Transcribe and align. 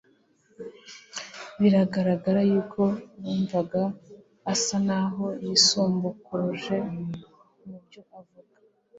bigaragaza 1.59 2.39
yuko 2.49 2.81
bumvaga 3.21 3.81
asa 4.53 4.77
n’aho 4.87 5.25
yisumbukuruje 5.45 6.75
mu 7.65 7.77
byo 7.85 8.01
avuze. 8.19 8.57